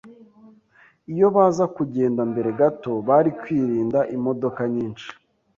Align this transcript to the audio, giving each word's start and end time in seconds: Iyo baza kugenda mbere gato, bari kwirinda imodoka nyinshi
Iyo 1.13 1.27
baza 1.35 1.65
kugenda 1.75 2.21
mbere 2.31 2.49
gato, 2.59 2.91
bari 3.07 3.31
kwirinda 3.39 3.99
imodoka 4.15 4.61
nyinshi 4.73 5.09